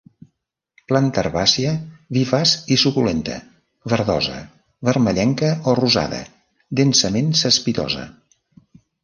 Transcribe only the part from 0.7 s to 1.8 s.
Planta herbàcia